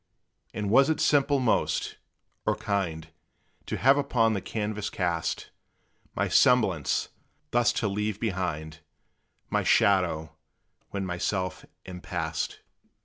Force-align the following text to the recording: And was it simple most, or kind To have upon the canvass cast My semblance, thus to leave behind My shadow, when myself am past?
And 0.51 0.71
was 0.71 0.89
it 0.89 0.99
simple 0.99 1.39
most, 1.39 1.97
or 2.47 2.55
kind 2.55 3.09
To 3.67 3.77
have 3.77 3.99
upon 3.99 4.33
the 4.33 4.41
canvass 4.41 4.89
cast 4.89 5.51
My 6.15 6.27
semblance, 6.27 7.09
thus 7.51 7.71
to 7.73 7.87
leave 7.87 8.19
behind 8.19 8.79
My 9.51 9.61
shadow, 9.61 10.31
when 10.89 11.05
myself 11.05 11.67
am 11.85 12.01
past? 12.01 12.61